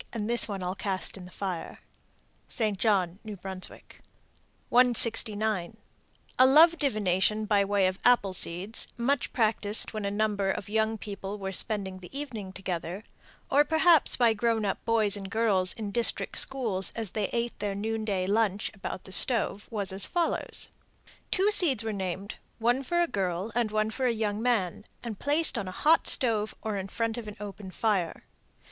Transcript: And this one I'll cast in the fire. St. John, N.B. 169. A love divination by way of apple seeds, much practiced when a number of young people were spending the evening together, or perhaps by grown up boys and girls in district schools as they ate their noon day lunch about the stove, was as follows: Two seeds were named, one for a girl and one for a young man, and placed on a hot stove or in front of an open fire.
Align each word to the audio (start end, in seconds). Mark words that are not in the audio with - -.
And 0.13 0.27
this 0.27 0.47
one 0.47 0.63
I'll 0.63 0.73
cast 0.73 1.15
in 1.15 1.25
the 1.25 1.29
fire. 1.31 1.77
St. 2.47 2.75
John, 2.75 3.19
N.B. 3.23 3.33
169. 3.43 5.77
A 6.39 6.45
love 6.47 6.79
divination 6.79 7.45
by 7.45 7.63
way 7.63 7.85
of 7.85 7.99
apple 8.03 8.33
seeds, 8.33 8.87
much 8.97 9.31
practiced 9.31 9.93
when 9.93 10.03
a 10.03 10.09
number 10.09 10.49
of 10.49 10.67
young 10.69 10.97
people 10.97 11.37
were 11.37 11.51
spending 11.51 11.99
the 11.99 12.09
evening 12.19 12.51
together, 12.51 13.03
or 13.51 13.63
perhaps 13.63 14.17
by 14.17 14.33
grown 14.33 14.65
up 14.65 14.83
boys 14.85 15.15
and 15.15 15.29
girls 15.29 15.71
in 15.73 15.91
district 15.91 16.35
schools 16.39 16.91
as 16.95 17.11
they 17.11 17.27
ate 17.27 17.59
their 17.59 17.75
noon 17.75 18.03
day 18.03 18.25
lunch 18.25 18.71
about 18.73 19.03
the 19.03 19.11
stove, 19.11 19.67
was 19.69 19.91
as 19.93 20.07
follows: 20.07 20.71
Two 21.29 21.51
seeds 21.51 21.83
were 21.83 21.93
named, 21.93 22.37
one 22.57 22.81
for 22.81 22.99
a 23.01 23.05
girl 23.07 23.51
and 23.53 23.69
one 23.69 23.91
for 23.91 24.07
a 24.07 24.11
young 24.11 24.41
man, 24.41 24.83
and 25.03 25.19
placed 25.19 25.59
on 25.59 25.67
a 25.67 25.71
hot 25.71 26.07
stove 26.07 26.55
or 26.63 26.75
in 26.77 26.87
front 26.87 27.19
of 27.19 27.27
an 27.27 27.35
open 27.39 27.69
fire. 27.69 28.23